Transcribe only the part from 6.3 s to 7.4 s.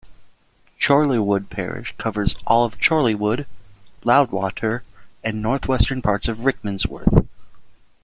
Rickmansworth.